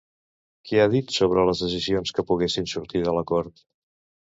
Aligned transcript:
Què 0.69 0.79
ha 0.83 0.87
dit 0.93 1.13
sobre 1.17 1.43
les 1.51 1.61
decisions 1.67 2.15
que 2.19 2.27
poguessin 2.33 2.73
sorgir 2.75 3.05
de 3.07 3.17
l'acord? 3.21 3.67